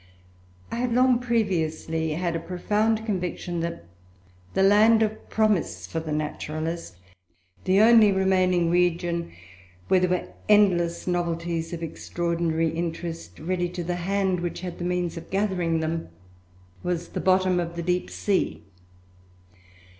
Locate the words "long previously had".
0.95-2.35